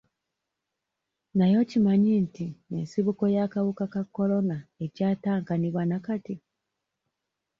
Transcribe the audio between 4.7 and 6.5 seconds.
ekyatankanibwa na kati?